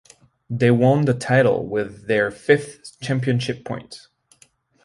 They 0.49 0.71
won 0.71 1.05
the 1.05 1.13
title 1.13 1.63
with 1.63 2.07
their 2.07 2.31
fifth 2.31 2.99
championship 3.01 3.63
point. 3.63 4.07